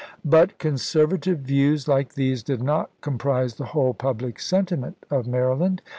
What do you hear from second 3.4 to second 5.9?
the whole public sentiment of Maryland.